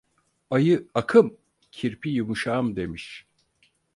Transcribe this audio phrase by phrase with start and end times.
[0.51, 1.37] Ayı akım,
[1.71, 3.25] kirpi yumuşağım demiş.